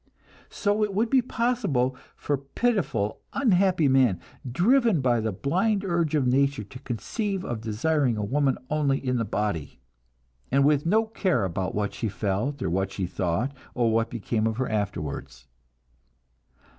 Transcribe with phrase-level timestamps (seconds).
[0.49, 4.19] So it would be possible for pitiful, unhappy man,
[4.51, 9.17] driven by the blind urge of nature, to conceive of desiring a woman only in
[9.17, 9.79] the body,
[10.51, 14.47] and with no care about what she felt, or what she thought, or what became
[14.47, 15.45] of her afterwards.